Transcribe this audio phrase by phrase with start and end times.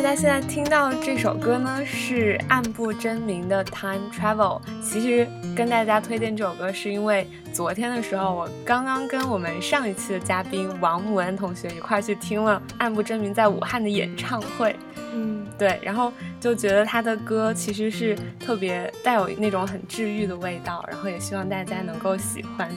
[0.00, 4.60] 家现在听到这首歌呢，是暗部真名的《Time Travel》。
[4.82, 14.74] 其实跟大家推荐这首歌，是因为昨天的时候，我刚刚跟我们上一期的嘉宾王木恩同学一块去听了暗部真名在武汉的演唱会。
[15.12, 22.68] 嗯，对，然后就觉得他的歌其实是特别带有那种很治愈的味道，然后也希望大家能够喜欢。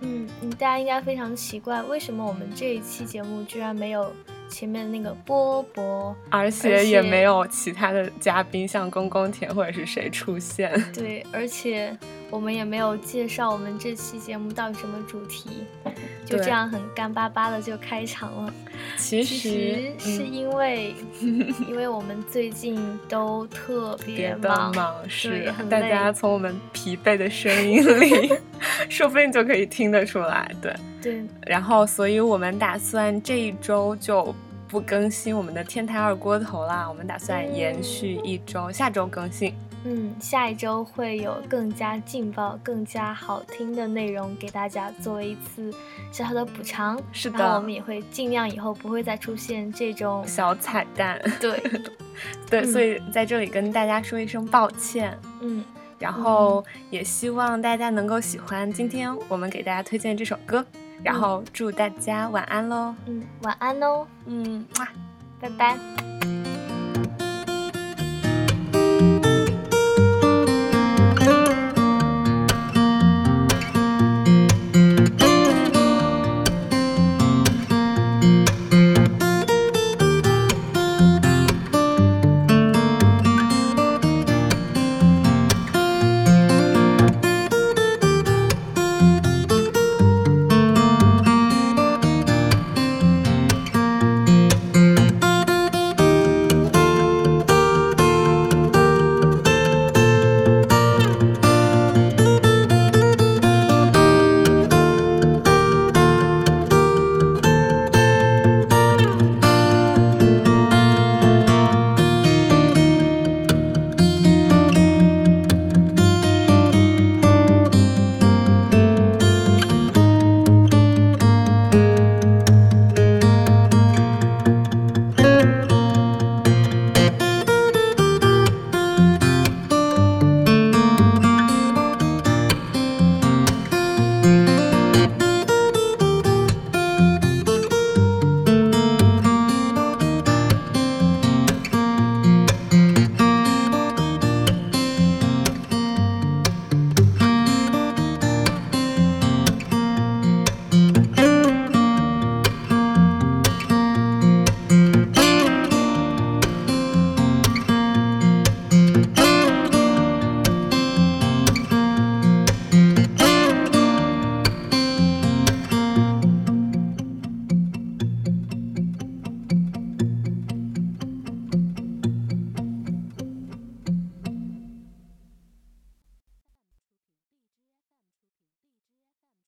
[0.00, 4.12] 嗯，大家应该非常奇怪，为什么我们这一期节目居然没有。
[4.48, 10.72] 前面那个波波，而且也没有其他的嘉宾，像公公田或者是谁出现。
[10.92, 11.96] 对，而且
[12.30, 15.64] 我们也没有介绍我们这期节目到底什么主题，
[16.24, 18.52] 就这样很干巴巴的就开场了。
[18.96, 24.72] 其实是因为， 因为我们最近都特别忙，
[25.08, 28.32] 是大家从我们疲惫的声音里，
[28.88, 30.50] 说不定就可以听得出来。
[30.62, 30.74] 对
[31.06, 34.34] 对，然后，所以我们打算这一周就。
[34.68, 39.54] 不更新我们的天台二锅头啦，我们打算延续一周，下周更新。
[39.84, 45.72] 嗯，下一周会有更加劲爆、更加好听的内容给大家作为一次
[46.10, 47.00] 小小的补偿。
[47.12, 51.22] 是的，然后我们也会尽量以后不会再出现这种小彩蛋。
[51.40, 51.62] 对，
[52.50, 55.16] 对，所以在这里跟大家说一声抱歉。
[55.42, 55.64] 嗯，
[56.00, 60.66] 然后也希望大家能够喜欢今天我们给大家推荐这首歌。
[61.02, 62.94] 然后祝大家晚安喽！
[63.06, 64.06] 嗯，晚安喽！
[64.26, 64.64] 嗯，
[65.40, 66.15] 拜拜。